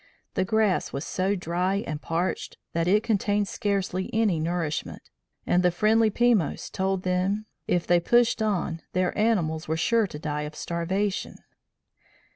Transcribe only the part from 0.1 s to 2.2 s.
The grass was so dry and